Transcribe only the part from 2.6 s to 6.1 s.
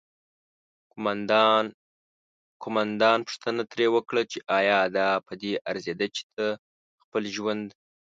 قوماندان پوښتنه ترې وکړه چې آیا دا پدې ارزیده